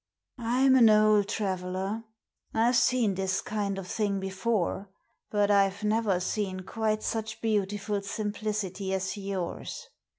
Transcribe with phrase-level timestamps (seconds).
[0.39, 2.03] "I'm an old traveller.
[2.55, 4.89] I've seen this kind of thing before.
[5.29, 9.89] But I've never seen quite such beautiful simplicity as yours.